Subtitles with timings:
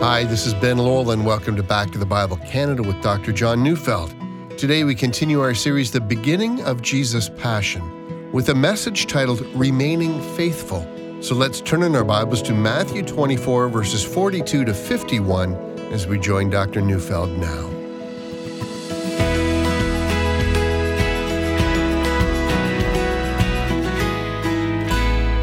[0.00, 3.32] Hi, this is Ben Lowell, and welcome to Back to the Bible Canada with Dr.
[3.32, 4.14] John Neufeld.
[4.56, 10.22] Today we continue our series, The Beginning of Jesus' Passion, with a message titled Remaining
[10.36, 10.86] Faithful.
[11.20, 15.54] So let's turn in our Bibles to Matthew 24, verses 42 to 51,
[15.90, 16.80] as we join Dr.
[16.80, 17.68] Neufeld now.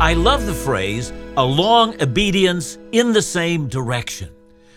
[0.01, 4.29] I love the phrase, a long obedience in the same direction.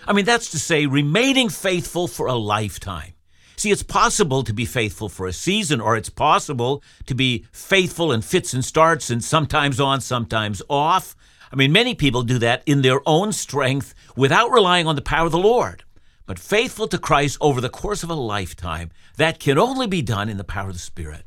[0.08, 3.12] I mean, that's to say, remaining faithful for a lifetime.
[3.56, 8.10] See, it's possible to be faithful for a season, or it's possible to be faithful
[8.10, 11.14] in fits and starts and sometimes on, sometimes off.
[11.52, 15.26] I mean, many people do that in their own strength without relying on the power
[15.26, 15.84] of the Lord.
[16.24, 20.30] But faithful to Christ over the course of a lifetime, that can only be done
[20.30, 21.26] in the power of the Spirit.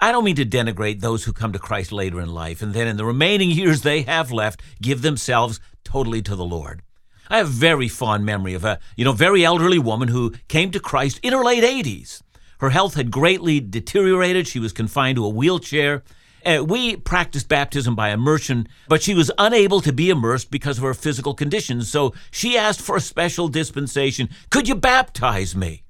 [0.00, 2.88] I don't mean to denigrate those who come to Christ later in life and then
[2.88, 6.80] in the remaining years they have left give themselves totally to the Lord.
[7.28, 10.80] I have very fond memory of a, you know, very elderly woman who came to
[10.80, 12.22] Christ in her late 80s.
[12.60, 14.48] Her health had greatly deteriorated.
[14.48, 16.02] She was confined to a wheelchair.
[16.44, 20.84] Uh, we practiced baptism by immersion, but she was unable to be immersed because of
[20.84, 21.90] her physical conditions.
[21.90, 24.28] So she asked for a special dispensation.
[24.50, 25.82] Could you baptize me?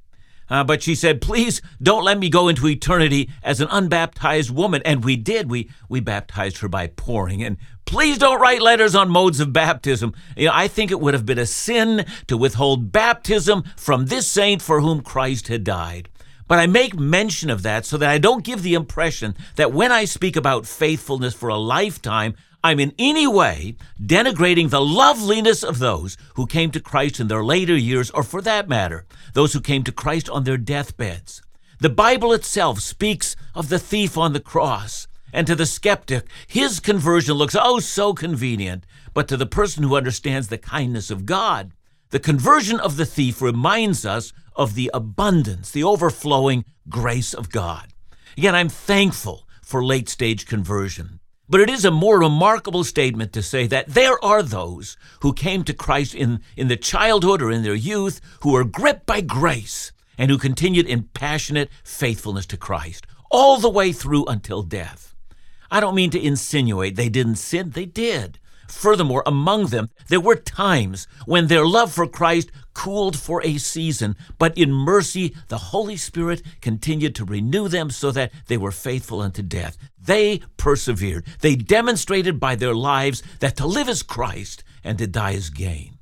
[0.50, 4.82] Uh, but she said, please don't let me go into eternity as an unbaptized woman.
[4.84, 5.50] And we did.
[5.50, 7.42] We, we baptized her by pouring.
[7.42, 10.14] And please don't write letters on modes of baptism.
[10.36, 14.26] You know, I think it would have been a sin to withhold baptism from this
[14.26, 16.08] saint for whom Christ had died.
[16.46, 19.92] But I make mention of that so that I don't give the impression that when
[19.92, 25.78] I speak about faithfulness for a lifetime, I'm in any way denigrating the loveliness of
[25.78, 29.60] those who came to Christ in their later years, or for that matter, those who
[29.60, 31.40] came to Christ on their deathbeds.
[31.80, 35.06] The Bible itself speaks of the thief on the cross.
[35.32, 38.84] And to the skeptic, his conversion looks oh so convenient.
[39.14, 41.72] But to the person who understands the kindness of God,
[42.10, 47.92] the conversion of the thief reminds us of the abundance, the overflowing grace of God.
[48.36, 51.17] Again, I'm thankful for late stage conversion.
[51.48, 55.64] But it is a more remarkable statement to say that there are those who came
[55.64, 59.92] to Christ in, in the childhood or in their youth who were gripped by grace
[60.18, 65.14] and who continued in passionate faithfulness to Christ all the way through until death.
[65.70, 68.38] I don't mean to insinuate they didn't sin, they did.
[68.68, 74.14] Furthermore, among them, there were times when their love for Christ cooled for a season,
[74.38, 79.20] but in mercy, the Holy Spirit continued to renew them so that they were faithful
[79.20, 79.76] unto death.
[80.00, 81.26] They persevered.
[81.40, 85.98] They demonstrated by their lives that to live is Christ and to die is gain.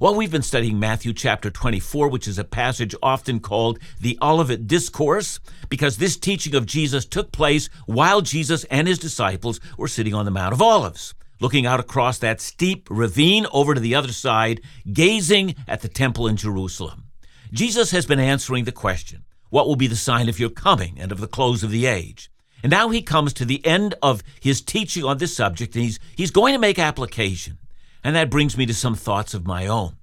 [0.00, 4.66] Well, we've been studying Matthew chapter 24, which is a passage often called the Olivet
[4.66, 5.38] Discourse,
[5.68, 10.24] because this teaching of Jesus took place while Jesus and his disciples were sitting on
[10.24, 14.60] the Mount of Olives looking out across that steep ravine over to the other side,
[14.92, 17.04] gazing at the temple in Jerusalem.
[17.52, 21.12] Jesus has been answering the question, What will be the sign of your coming and
[21.12, 22.30] of the close of the age?
[22.62, 26.00] And now he comes to the end of his teaching on this subject, and he's,
[26.16, 27.58] he's going to make application.
[28.02, 29.96] And that brings me to some thoughts of my own.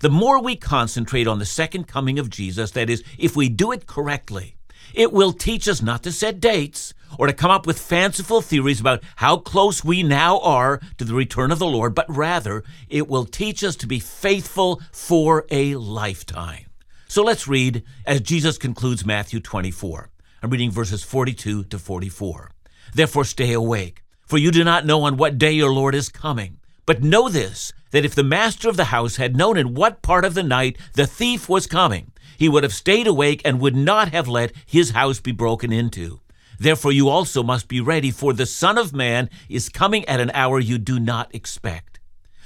[0.00, 3.72] The more we concentrate on the second coming of Jesus, that is, if we do
[3.72, 4.56] it correctly,
[4.94, 8.80] it will teach us not to set dates, or to come up with fanciful theories
[8.80, 13.08] about how close we now are to the return of the Lord, but rather it
[13.08, 16.66] will teach us to be faithful for a lifetime.
[17.08, 20.10] So let's read as Jesus concludes Matthew 24.
[20.42, 22.50] I'm reading verses 42 to 44.
[22.94, 26.58] Therefore, stay awake, for you do not know on what day your Lord is coming.
[26.84, 30.24] But know this, that if the master of the house had known in what part
[30.24, 34.12] of the night the thief was coming, he would have stayed awake and would not
[34.12, 36.20] have let his house be broken into.
[36.58, 40.30] Therefore, you also must be ready, for the Son of Man is coming at an
[40.32, 42.00] hour you do not expect.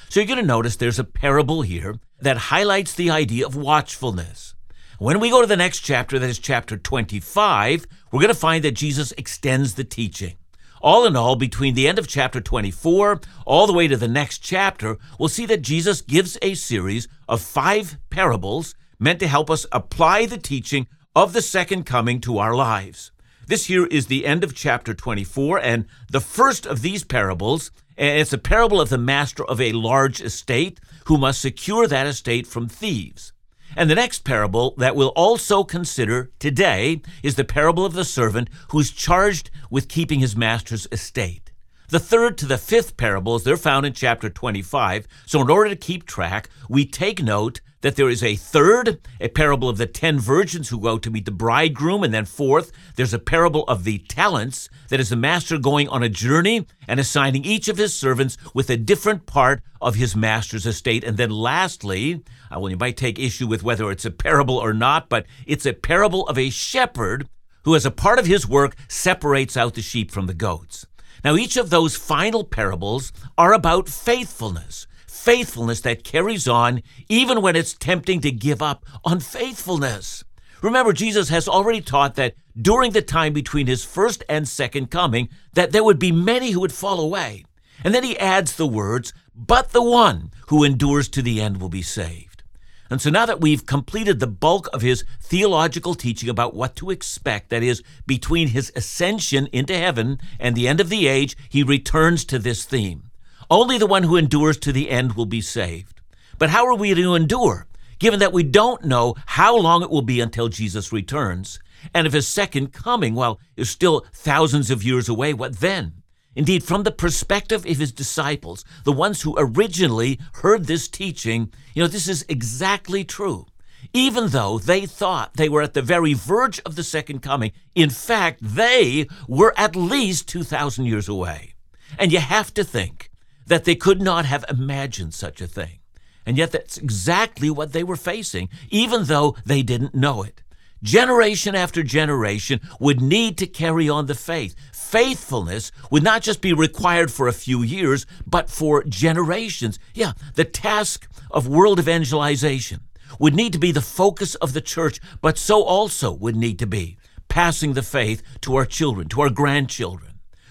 [0.08, 4.54] So you're going to notice there's a parable here that highlights the idea of watchfulness.
[4.98, 8.64] When we go to the next chapter, that is chapter 25, we're going to find
[8.64, 10.36] that Jesus extends the teaching.
[10.82, 14.38] All in all, between the end of chapter 24 all the way to the next
[14.38, 19.66] chapter, we'll see that Jesus gives a series of five parables meant to help us
[19.72, 23.12] apply the teaching of the second coming to our lives.
[23.50, 28.20] This here is the end of chapter 24, and the first of these parables, and
[28.20, 32.46] it's a parable of the master of a large estate who must secure that estate
[32.46, 33.32] from thieves.
[33.74, 38.48] And the next parable that we'll also consider today is the parable of the servant
[38.68, 41.50] who's charged with keeping his master's estate.
[41.88, 45.08] The third to the fifth parables, they're found in chapter 25.
[45.26, 49.28] So, in order to keep track, we take note that there is a third, a
[49.28, 52.02] parable of the ten virgins who go out to meet the bridegroom.
[52.02, 56.02] And then, fourth, there's a parable of the talents that is the master going on
[56.02, 60.66] a journey and assigning each of his servants with a different part of his master's
[60.66, 61.04] estate.
[61.04, 65.08] And then, lastly, well, you might take issue with whether it's a parable or not,
[65.08, 67.28] but it's a parable of a shepherd
[67.64, 70.86] who, as a part of his work, separates out the sheep from the goats.
[71.22, 74.86] Now, each of those final parables are about faithfulness
[75.20, 80.24] faithfulness that carries on even when it's tempting to give up on faithfulness.
[80.62, 85.28] Remember, Jesus has already taught that during the time between his first and second coming,
[85.52, 87.44] that there would be many who would fall away.
[87.84, 91.68] And then he adds the words, but the one who endures to the end will
[91.68, 92.42] be saved.
[92.90, 96.90] And so now that we've completed the bulk of his theological teaching about what to
[96.90, 101.62] expect, that is, between his ascension into heaven and the end of the age, he
[101.62, 103.09] returns to this theme.
[103.50, 106.00] Only the one who endures to the end will be saved.
[106.38, 107.66] But how are we to endure,
[107.98, 111.58] given that we don't know how long it will be until Jesus returns?
[111.92, 115.94] And if his second coming, well, is still thousands of years away, what then?
[116.36, 121.82] Indeed, from the perspective of his disciples, the ones who originally heard this teaching, you
[121.82, 123.46] know, this is exactly true.
[123.92, 127.90] Even though they thought they were at the very verge of the second coming, in
[127.90, 131.54] fact, they were at least 2,000 years away.
[131.98, 133.09] And you have to think
[133.46, 135.78] that they could not have imagined such a thing.
[136.26, 140.42] And yet, that's exactly what they were facing, even though they didn't know it.
[140.82, 144.54] Generation after generation would need to carry on the faith.
[144.72, 149.78] Faithfulness would not just be required for a few years, but for generations.
[149.94, 152.80] Yeah, the task of world evangelization
[153.18, 156.66] would need to be the focus of the church, but so also would need to
[156.66, 156.96] be
[157.28, 160.09] passing the faith to our children, to our grandchildren.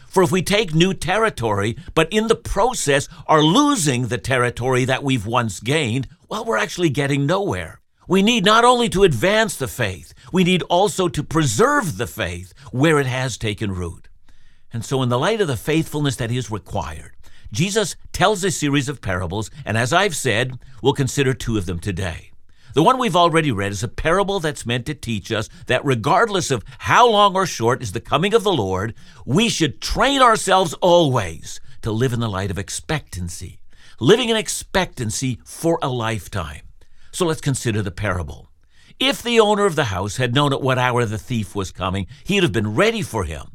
[0.09, 5.03] For if we take new territory, but in the process are losing the territory that
[5.03, 7.79] we've once gained, well, we're actually getting nowhere.
[8.07, 12.53] We need not only to advance the faith, we need also to preserve the faith
[12.71, 14.09] where it has taken root.
[14.73, 17.15] And so, in the light of the faithfulness that is required,
[17.51, 21.79] Jesus tells a series of parables, and as I've said, we'll consider two of them
[21.79, 22.28] today.
[22.73, 26.51] The one we've already read is a parable that's meant to teach us that regardless
[26.51, 28.93] of how long or short is the coming of the Lord,
[29.25, 33.59] we should train ourselves always to live in the light of expectancy,
[33.99, 36.61] living in expectancy for a lifetime.
[37.11, 38.49] So let's consider the parable.
[38.99, 42.05] If the owner of the house had known at what hour the thief was coming,
[42.25, 43.47] he'd have been ready for him.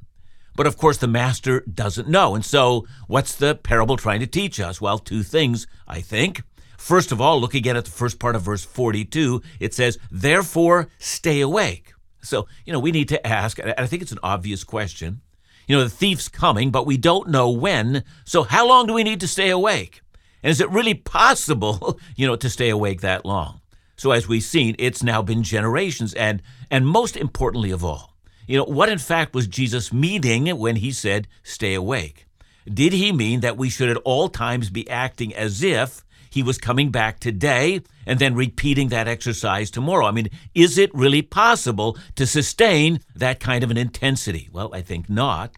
[0.57, 2.35] But of course, the master doesn't know.
[2.35, 4.81] And so, what's the parable trying to teach us?
[4.81, 6.43] Well, two things, I think.
[6.85, 9.41] First of all, look again at the first part of verse 42.
[9.59, 11.95] It says, Therefore, stay awake.
[12.21, 15.23] So, you know, we need to ask, and I think it's an obvious question.
[15.67, 18.05] You know, the thief's coming, but we don't know when.
[18.27, 20.03] So, how long do we need to stay awake?
[20.43, 23.63] And is it really possible, you know, to stay awake that long?
[23.97, 26.13] So, as we've seen, it's now been generations.
[26.13, 28.15] And, and most importantly of all,
[28.47, 32.27] you know, what in fact was Jesus meaning when he said, stay awake?
[32.71, 36.04] Did he mean that we should at all times be acting as if
[36.35, 40.05] he was coming back today and then repeating that exercise tomorrow.
[40.05, 44.49] I mean, is it really possible to sustain that kind of an intensity?
[44.53, 45.55] Well, I think not.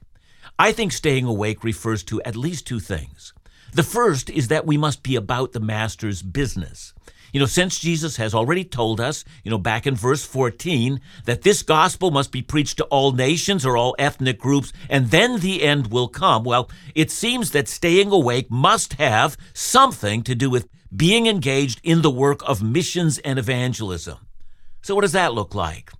[0.58, 3.32] I think staying awake refers to at least two things.
[3.76, 6.94] The first is that we must be about the Master's business.
[7.30, 11.42] You know, since Jesus has already told us, you know, back in verse 14, that
[11.42, 15.62] this gospel must be preached to all nations or all ethnic groups, and then the
[15.62, 20.70] end will come, well, it seems that staying awake must have something to do with
[20.96, 24.16] being engaged in the work of missions and evangelism.
[24.80, 25.92] So, what does that look like?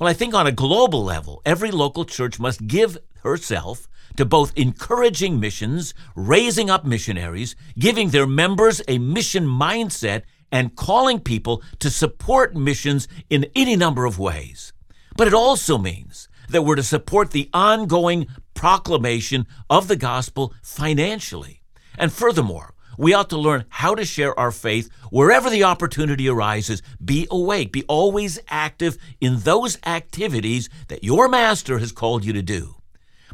[0.00, 4.56] Well, I think on a global level, every local church must give herself to both
[4.56, 11.90] encouraging missions, raising up missionaries, giving their members a mission mindset, and calling people to
[11.90, 14.72] support missions in any number of ways.
[15.16, 21.62] But it also means that we're to support the ongoing proclamation of the gospel financially.
[21.96, 26.82] And furthermore, we ought to learn how to share our faith wherever the opportunity arises.
[27.02, 32.42] Be awake, be always active in those activities that your master has called you to
[32.42, 32.79] do.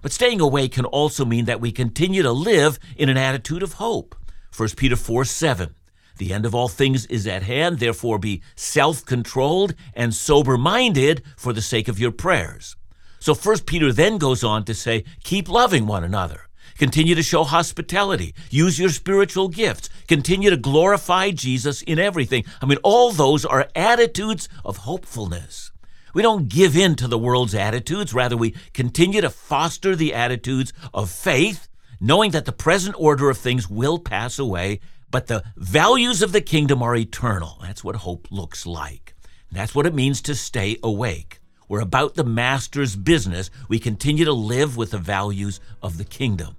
[0.02, 3.74] But staying awake can also mean that we continue to live in an attitude of
[3.74, 4.14] hope.
[4.56, 5.74] 1 Peter 4 7.
[6.18, 11.22] The end of all things is at hand, therefore be self controlled and sober minded
[11.36, 12.76] for the sake of your prayers.
[13.18, 16.46] So 1 Peter then goes on to say, keep loving one another.
[16.78, 18.34] Continue to show hospitality.
[18.50, 19.88] Use your spiritual gifts.
[20.08, 22.44] Continue to glorify Jesus in everything.
[22.60, 25.72] I mean, all those are attitudes of hopefulness.
[26.16, 28.14] We don't give in to the world's attitudes.
[28.14, 31.68] Rather, we continue to foster the attitudes of faith,
[32.00, 34.80] knowing that the present order of things will pass away
[35.10, 37.58] but the values of the kingdom are eternal.
[37.60, 39.14] That's what hope looks like.
[39.52, 41.40] That's what it means to stay awake.
[41.68, 43.50] We're about the master's business.
[43.68, 46.56] We continue to live with the values of the kingdom.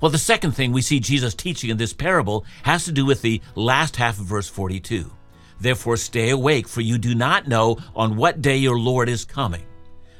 [0.00, 3.22] Well, the second thing we see Jesus teaching in this parable has to do with
[3.22, 5.10] the last half of verse 42.
[5.60, 9.64] Therefore, stay awake, for you do not know on what day your Lord is coming.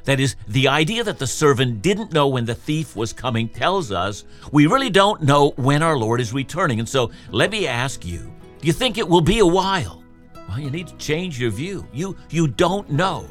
[0.05, 3.93] That is, the idea that the servant didn't know when the thief was coming tells
[3.93, 6.79] us we really don't know when our Lord is returning.
[6.79, 10.03] And so let me ask you do you think it will be a while?
[10.49, 11.87] Well, you need to change your view.
[11.93, 13.29] You, you don't know.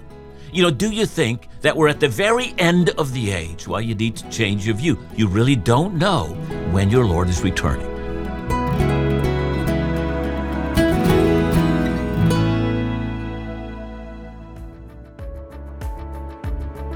[0.53, 3.67] You know, do you think that we're at the very end of the age?
[3.67, 4.97] Well, you need to change your view.
[5.15, 6.27] You really don't know
[6.71, 7.96] when your Lord is returning.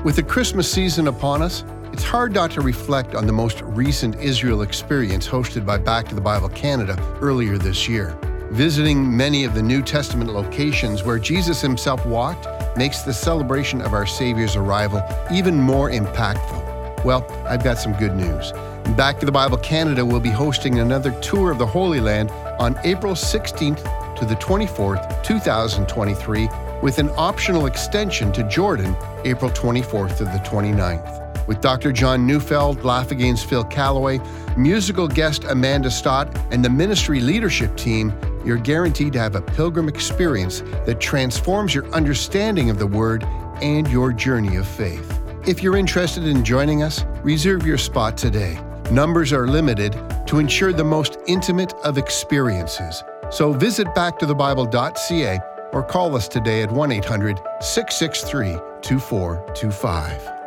[0.03, 4.15] With the Christmas season upon us, it's hard not to reflect on the most recent
[4.15, 8.17] Israel experience hosted by Back to the Bible Canada earlier this year.
[8.49, 13.93] Visiting many of the New Testament locations where Jesus himself walked makes the celebration of
[13.93, 17.05] our Savior's arrival even more impactful.
[17.05, 18.53] Well, I've got some good news.
[18.97, 22.75] Back to the Bible Canada will be hosting another tour of the Holy Land on
[22.83, 26.49] April 16th to the 24th, 2023
[26.81, 31.47] with an optional extension to Jordan April 24th to the 29th.
[31.47, 31.91] With Dr.
[31.91, 34.19] John Neufeld, Laugh Again's Phil Callaway,
[34.55, 38.13] musical guest Amanda Stott, and the ministry leadership team,
[38.45, 43.23] you're guaranteed to have a pilgrim experience that transforms your understanding of the Word
[43.61, 45.19] and your journey of faith.
[45.45, 48.59] If you're interested in joining us, reserve your spot today.
[48.91, 49.93] Numbers are limited
[50.27, 53.03] to ensure the most intimate of experiences.
[53.31, 55.39] So visit backtothebible.ca
[55.73, 60.41] or call us today at 1 800 663 2425.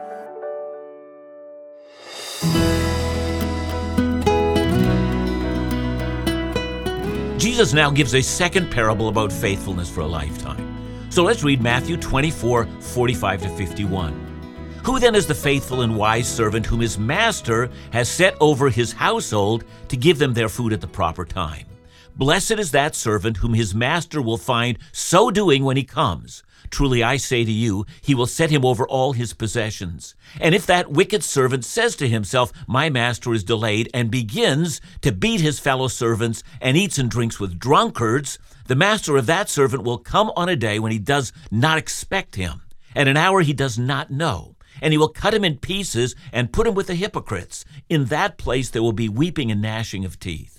[7.38, 11.10] Jesus now gives a second parable about faithfulness for a lifetime.
[11.10, 14.34] So let's read Matthew 24 45 to 51.
[14.84, 18.92] Who then is the faithful and wise servant whom his master has set over his
[18.92, 21.66] household to give them their food at the proper time?
[22.16, 26.44] Blessed is that servant whom his master will find so doing when he comes.
[26.70, 30.14] Truly I say to you, he will set him over all his possessions.
[30.40, 35.10] And if that wicked servant says to himself, My master is delayed, and begins to
[35.10, 39.82] beat his fellow servants, and eats and drinks with drunkards, the master of that servant
[39.82, 42.62] will come on a day when he does not expect him,
[42.94, 44.54] at an hour he does not know.
[44.80, 47.64] And he will cut him in pieces and put him with the hypocrites.
[47.88, 50.53] In that place there will be weeping and gnashing of teeth.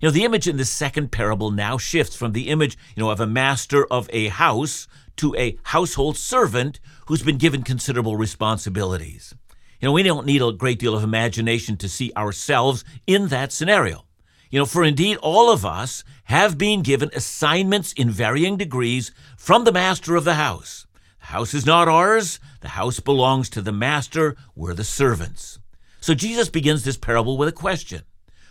[0.00, 3.10] You know, the image in the second parable now shifts from the image, you know,
[3.10, 9.34] of a master of a house to a household servant who's been given considerable responsibilities.
[9.80, 13.52] You know, we don't need a great deal of imagination to see ourselves in that
[13.52, 14.04] scenario.
[14.50, 19.64] You know, for indeed all of us have been given assignments in varying degrees from
[19.64, 20.86] the master of the house.
[21.20, 25.58] The house is not ours, the house belongs to the master, we're the servants.
[26.00, 28.02] So Jesus begins this parable with a question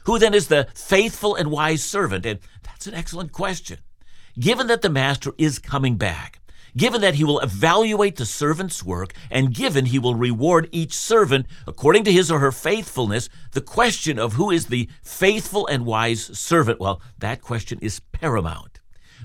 [0.06, 2.26] who then is the faithful and wise servant?
[2.26, 3.80] And that's an excellent question.
[4.40, 6.40] Given that the master is coming back,
[6.76, 11.46] given that he will evaluate the servant's work, and given he will reward each servant
[11.68, 16.38] according to his or her faithfulness, the question of who is the faithful and wise
[16.38, 18.80] servant, well, that question is paramount.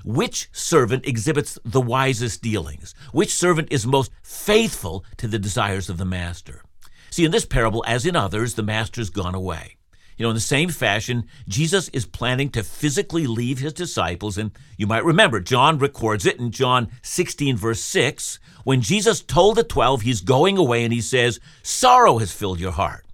[0.05, 2.93] Which servant exhibits the wisest dealings?
[3.11, 6.63] Which servant is most faithful to the desires of the master?
[7.09, 9.78] See, in this parable, as in others, the master's gone away.
[10.19, 14.37] You know, in the same fashion, Jesus is planning to physically leave his disciples.
[14.37, 19.55] And you might remember, John records it in John 16, verse 6, when Jesus told
[19.55, 23.05] the 12 he's going away and he says, Sorrow has filled your heart.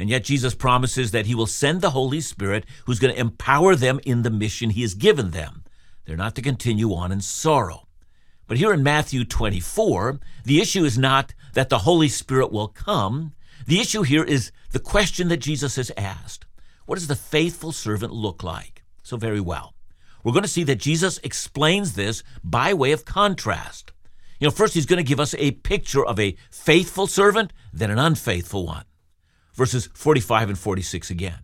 [0.00, 3.76] And yet Jesus promises that he will send the Holy Spirit who's going to empower
[3.76, 5.62] them in the mission he has given them.
[6.06, 7.86] They're not to continue on in sorrow.
[8.48, 13.32] But here in Matthew 24, the issue is not that the Holy Spirit will come.
[13.64, 16.46] The issue here is the question that Jesus has asked
[16.88, 18.82] what does the faithful servant look like?
[19.02, 19.74] So, very well.
[20.24, 23.92] We're going to see that Jesus explains this by way of contrast.
[24.40, 27.90] You know, first, he's going to give us a picture of a faithful servant, then
[27.90, 28.86] an unfaithful one.
[29.52, 31.40] Verses 45 and 46 again.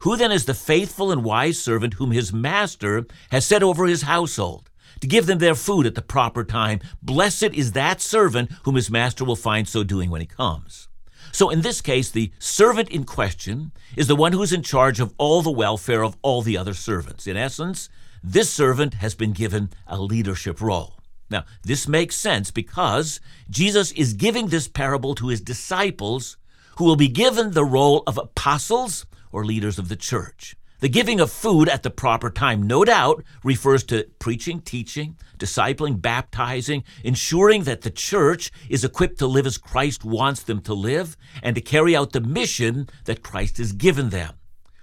[0.00, 4.02] Who then is the faithful and wise servant whom his master has set over his
[4.02, 4.68] household
[5.00, 6.80] to give them their food at the proper time?
[7.00, 10.88] Blessed is that servant whom his master will find so doing when he comes.
[11.32, 15.00] So in this case, the servant in question is the one who is in charge
[15.00, 17.26] of all the welfare of all the other servants.
[17.26, 17.88] In essence,
[18.22, 20.98] this servant has been given a leadership role.
[21.30, 26.36] Now, this makes sense because Jesus is giving this parable to his disciples
[26.76, 30.54] who will be given the role of apostles or leaders of the church.
[30.82, 36.02] The giving of food at the proper time, no doubt, refers to preaching, teaching, discipling,
[36.02, 41.16] baptizing, ensuring that the church is equipped to live as Christ wants them to live
[41.40, 44.34] and to carry out the mission that Christ has given them.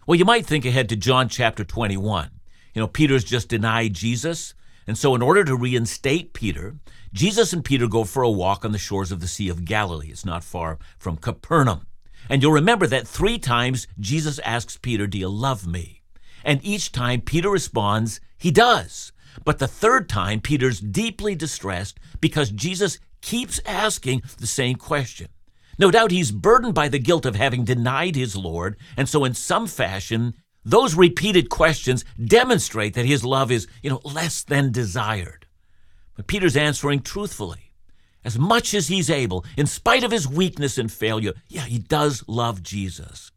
[0.08, 2.30] Well, you might think ahead to John chapter 21.
[2.74, 4.54] You know, Peter's just denied Jesus.
[4.88, 6.78] And so, in order to reinstate Peter,
[7.12, 10.12] Jesus and Peter go for a walk on the shores of the Sea of Galilee.
[10.12, 11.88] It's not far from Capernaum.
[12.28, 16.02] And you'll remember that three times Jesus asks Peter, Do you love me?
[16.44, 19.12] And each time Peter responds, He does.
[19.46, 25.28] But the third time, Peter's deeply distressed because Jesus keeps asking the same question.
[25.78, 29.34] No doubt he's burdened by the guilt of having denied his Lord, and so in
[29.34, 30.34] some fashion,
[30.66, 35.46] those repeated questions demonstrate that his love is, you know, less than desired.
[36.16, 37.69] But Peter's answering truthfully
[38.24, 41.34] as much as he's able, in spite of his weakness and failure.
[41.48, 43.32] Yeah, he does love Jesus.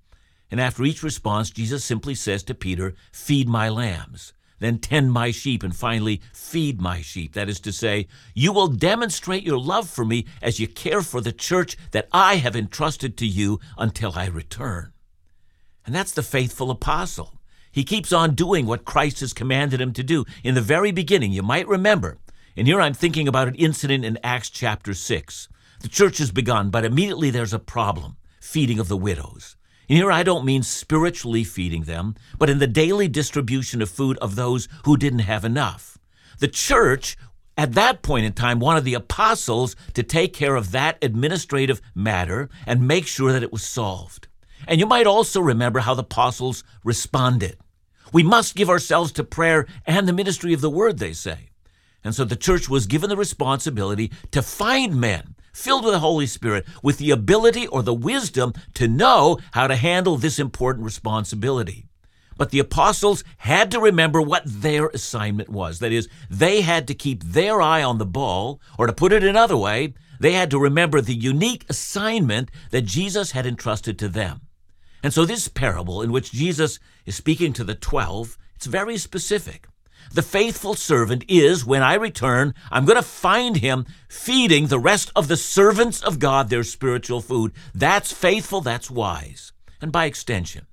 [0.51, 5.31] And after each response, Jesus simply says to Peter, Feed my lambs, then tend my
[5.31, 7.33] sheep, and finally, feed my sheep.
[7.33, 11.21] That is to say, you will demonstrate your love for me as you care for
[11.21, 14.93] the church that I have entrusted to you until I return.
[15.85, 17.35] And that's the faithful apostle.
[17.73, 20.27] He keeps on doing what Christ has commanded him to do.
[20.45, 22.19] In the very beginning, you might remember,
[22.57, 25.49] and here I'm thinking about an incident in Acts chapter 6.
[25.81, 29.57] The church has begun, but immediately there's a problem feeding of the widows.
[29.89, 34.19] And here I don't mean spiritually feeding them, but in the daily distribution of food
[34.19, 35.97] of those who didn't have enough.
[36.41, 37.17] The church,
[37.57, 42.51] at that point in time, wanted the apostles to take care of that administrative matter
[42.67, 44.29] and make sure that it was solved.
[44.69, 47.57] And you might also remember how the apostles responded.
[48.13, 51.52] We must give ourselves to prayer and the ministry of the word, they say.
[52.05, 56.27] And so the church was given the responsibility to find men filled with the Holy
[56.27, 61.87] Spirit with the ability or the wisdom to know how to handle this important responsibility.
[62.37, 65.79] But the apostles had to remember what their assignment was.
[65.79, 69.23] That is, they had to keep their eye on the ball, or to put it
[69.23, 74.41] another way, they had to remember the unique assignment that Jesus had entrusted to them.
[75.03, 79.67] And so this parable in which Jesus is speaking to the twelve, it's very specific.
[80.13, 85.11] The faithful servant is, when I return, I'm going to find him feeding the rest
[85.17, 87.53] of the servants of God their spiritual food.
[87.75, 89.53] That's faithful, that's wise.
[89.81, 90.67] And by extension,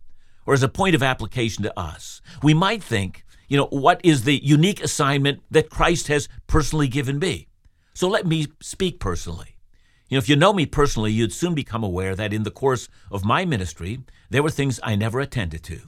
[0.46, 4.24] or as a point of application to us, we might think, you know, what is
[4.24, 7.48] the unique assignment that Christ has personally given me?
[7.94, 9.58] So let me speak personally.
[10.10, 12.88] You know, if you know me personally, you'd soon become aware that in the course
[13.12, 15.82] of my ministry, there were things I never attended to.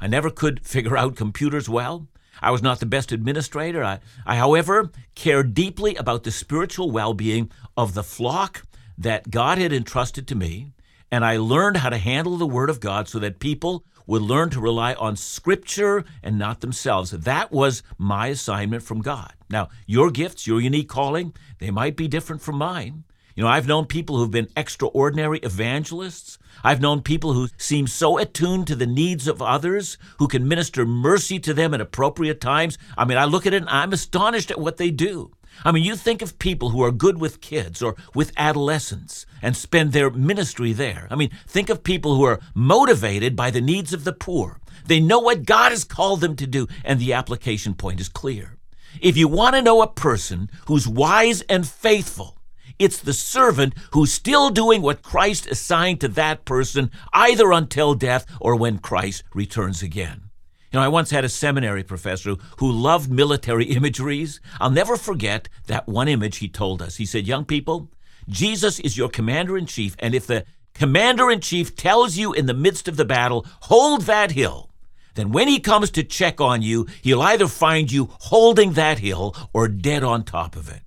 [0.00, 2.06] I never could figure out computers well.
[2.42, 3.82] I was not the best administrator.
[3.82, 8.62] I, I however, cared deeply about the spiritual well being of the flock
[8.98, 10.72] that God had entrusted to me,
[11.10, 14.50] and I learned how to handle the Word of God so that people would learn
[14.50, 17.10] to rely on Scripture and not themselves.
[17.10, 19.32] That was my assignment from God.
[19.48, 23.04] Now, your gifts, your unique calling, they might be different from mine.
[23.34, 26.38] You know, I've known people who've been extraordinary evangelists.
[26.64, 30.86] I've known people who seem so attuned to the needs of others, who can minister
[30.86, 32.78] mercy to them at appropriate times.
[32.96, 35.30] I mean, I look at it and I'm astonished at what they do.
[35.62, 39.54] I mean, you think of people who are good with kids or with adolescents and
[39.54, 41.06] spend their ministry there.
[41.10, 44.58] I mean, think of people who are motivated by the needs of the poor.
[44.86, 48.56] They know what God has called them to do, and the application point is clear.
[49.00, 52.38] If you want to know a person who's wise and faithful,
[52.78, 58.26] it's the servant who's still doing what Christ assigned to that person, either until death
[58.40, 60.30] or when Christ returns again.
[60.72, 64.40] You know, I once had a seminary professor who loved military imageries.
[64.60, 66.96] I'll never forget that one image he told us.
[66.96, 67.90] He said, Young people,
[68.28, 72.46] Jesus is your commander in chief, and if the commander in chief tells you in
[72.46, 74.70] the midst of the battle, hold that hill,
[75.14, 79.36] then when he comes to check on you, he'll either find you holding that hill
[79.52, 80.82] or dead on top of it.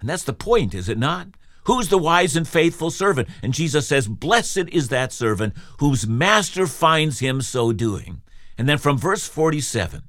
[0.00, 1.28] And that's the point, is it not?
[1.64, 3.28] Who's the wise and faithful servant?
[3.42, 8.22] And Jesus says, Blessed is that servant whose master finds him so doing.
[8.56, 10.02] And then from verse 47,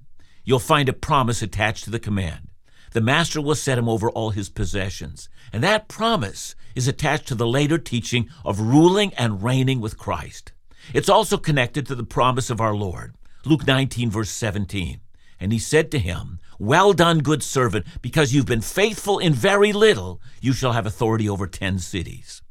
[0.43, 2.47] you'll find a promise attached to the command.
[2.93, 5.29] The master will set him over all his possessions.
[5.53, 10.51] And that promise is attached to the later teaching of ruling and reigning with Christ.
[10.93, 13.15] It's also connected to the promise of our Lord.
[13.45, 14.99] Luke 19, verse 17.
[15.39, 19.73] And he said to him, Well done, good servant, because you've been faithful in very
[19.73, 22.43] little, you shall have authority over ten cities.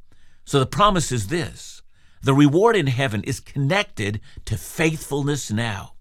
[0.45, 1.81] So the promise is this
[2.21, 5.93] the reward in heaven is connected to faithfulness now.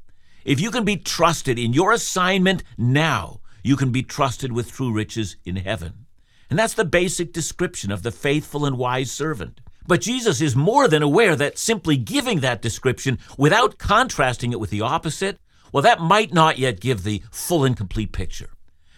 [0.44, 4.92] If you can be trusted in your assignment now, you can be trusted with true
[4.92, 6.08] riches in heaven.
[6.50, 9.62] And that's the basic description of the faithful and wise servant.
[9.86, 14.72] But Jesus is more than aware that simply giving that description without contrasting it with
[14.72, 15.38] the opposite,
[15.72, 18.50] well, that might not yet give the full and complete picture.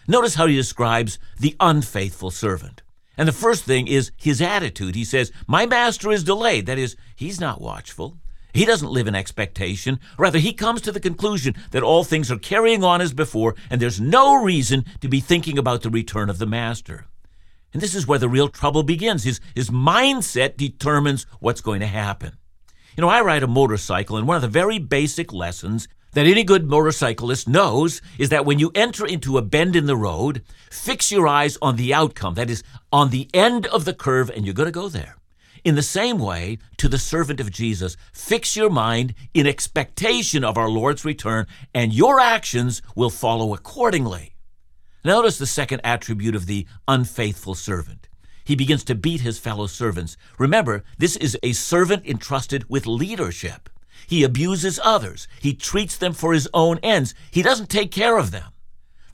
[0.08, 2.82] Notice how he describes the unfaithful servant.
[3.16, 4.94] And the first thing is his attitude.
[4.94, 6.66] He says, My master is delayed.
[6.66, 8.16] That is, he's not watchful.
[8.54, 9.98] He doesn't live in expectation.
[10.18, 13.80] Rather, he comes to the conclusion that all things are carrying on as before, and
[13.80, 17.06] there's no reason to be thinking about the return of the master.
[17.72, 19.24] And this is where the real trouble begins.
[19.24, 22.36] His, his mindset determines what's going to happen.
[22.96, 26.44] You know, I ride a motorcycle, and one of the very basic lessons that any
[26.44, 31.10] good motorcyclist knows is that when you enter into a bend in the road, fix
[31.10, 34.54] your eyes on the outcome, that is, on the end of the curve, and you're
[34.54, 35.16] going to go there.
[35.64, 40.58] In the same way, to the servant of Jesus, fix your mind in expectation of
[40.58, 44.34] our Lord's return, and your actions will follow accordingly.
[45.04, 48.08] Notice the second attribute of the unfaithful servant.
[48.44, 50.16] He begins to beat his fellow servants.
[50.38, 53.68] Remember, this is a servant entrusted with leadership.
[54.06, 55.28] He abuses others.
[55.40, 57.14] He treats them for his own ends.
[57.30, 58.52] He doesn't take care of them.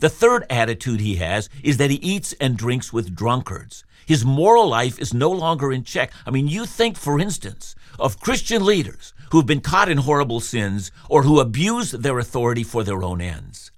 [0.00, 3.84] The third attitude he has is that he eats and drinks with drunkards.
[4.06, 6.12] His moral life is no longer in check.
[6.24, 10.90] I mean, you think, for instance, of Christian leaders who've been caught in horrible sins
[11.08, 13.70] or who abuse their authority for their own ends.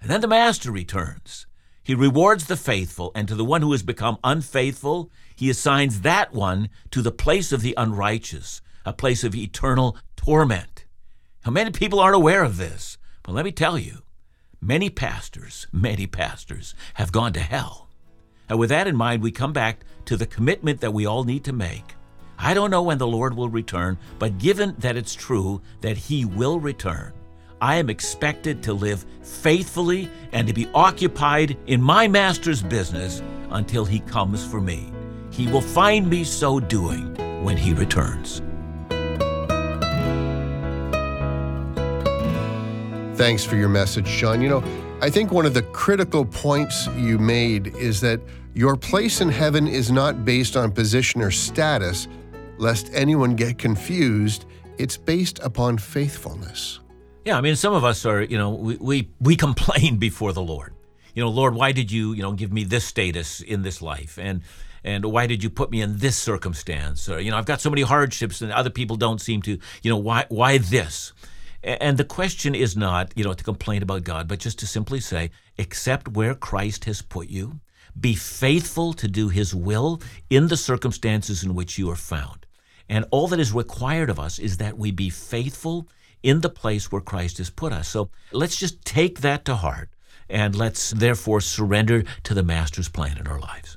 [0.00, 1.46] And then the master returns.
[1.82, 6.32] He rewards the faithful, and to the one who has become unfaithful, he assigns that
[6.32, 10.84] one to the place of the unrighteous, a place of eternal torment.
[11.42, 12.98] How many people aren't aware of this?
[13.22, 14.02] But let me tell you,
[14.60, 17.88] many pastors, many pastors have gone to hell.
[18.48, 21.44] And with that in mind, we come back to the commitment that we all need
[21.44, 21.94] to make.
[22.38, 26.24] I don't know when the Lord will return, but given that it's true that He
[26.24, 27.12] will return,
[27.60, 33.84] I am expected to live faithfully and to be occupied in my Master's business until
[33.84, 34.92] He comes for me.
[35.30, 38.42] He will find me so doing when He returns.
[43.16, 44.42] Thanks for your message, John.
[44.42, 44.64] You know,
[45.00, 48.20] I think one of the critical points you made is that
[48.54, 52.08] your place in heaven is not based on position or status,
[52.58, 54.46] lest anyone get confused.
[54.78, 56.80] It's based upon faithfulness.
[57.24, 60.42] Yeah, I mean, some of us are, you know, we, we, we complain before the
[60.42, 60.74] Lord.
[61.14, 64.18] You know, Lord, why did you, you know, give me this status in this life?
[64.20, 64.42] And
[64.82, 67.08] and why did you put me in this circumstance?
[67.08, 69.90] Or, you know, I've got so many hardships and other people don't seem to, you
[69.90, 71.12] know, why why this?
[71.64, 75.00] And the question is not, you know, to complain about God, but just to simply
[75.00, 77.60] say, accept where Christ has put you,
[77.98, 82.44] be faithful to do his will in the circumstances in which you are found.
[82.88, 85.88] And all that is required of us is that we be faithful
[86.22, 87.88] in the place where Christ has put us.
[87.88, 89.88] So let's just take that to heart
[90.28, 93.73] and let's therefore surrender to the Master's plan in our lives.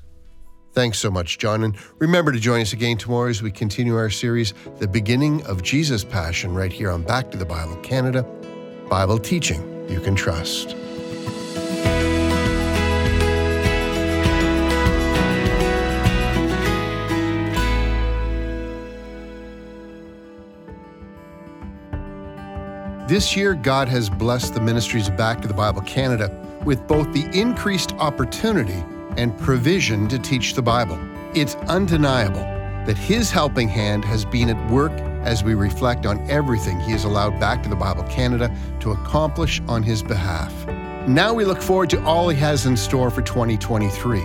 [0.78, 1.64] Thanks so much, John.
[1.64, 5.64] And remember to join us again tomorrow as we continue our series, The Beginning of
[5.64, 8.22] Jesus' Passion, right here on Back to the Bible Canada.
[8.88, 9.60] Bible teaching
[9.90, 10.76] you can trust.
[23.08, 26.30] This year, God has blessed the ministries of Back to the Bible Canada
[26.64, 28.84] with both the increased opportunity
[29.18, 30.98] and provision to teach the Bible.
[31.34, 32.40] It's undeniable
[32.86, 37.04] that His helping hand has been at work as we reflect on everything He has
[37.04, 38.50] allowed Back to the Bible Canada
[38.80, 40.66] to accomplish on His behalf.
[41.06, 44.20] Now we look forward to all He has in store for 2023.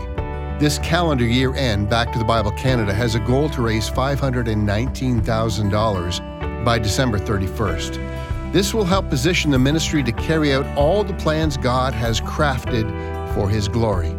[0.59, 6.63] This calendar year end, Back to the Bible Canada has a goal to raise $519,000
[6.63, 8.53] by December 31st.
[8.53, 12.87] This will help position the ministry to carry out all the plans God has crafted
[13.33, 14.15] for His glory.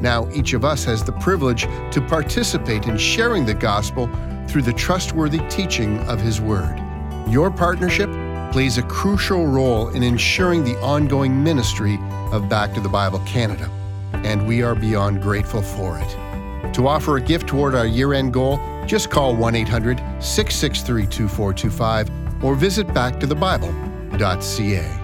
[0.00, 4.08] Now, each of us has the privilege to participate in sharing the gospel
[4.48, 6.80] through the trustworthy teaching of His Word.
[7.28, 8.10] Your partnership
[8.52, 11.98] plays a crucial role in ensuring the ongoing ministry
[12.32, 13.68] of Back to the Bible Canada,
[14.12, 16.74] and we are beyond grateful for it.
[16.74, 22.44] To offer a gift toward our year end goal, just call 1 800 663 2425
[22.44, 25.03] or visit backtothebible.ca.